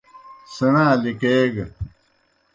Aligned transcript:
سیْݨا 0.53 0.87
لِکیگہ۔ 1.03 1.65